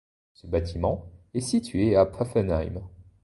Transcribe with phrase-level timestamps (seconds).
[0.33, 1.05] Ce bâtiment
[1.35, 2.81] est situé à Pfaffenheim.